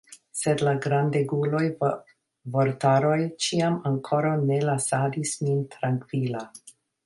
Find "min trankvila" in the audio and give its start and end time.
5.47-6.47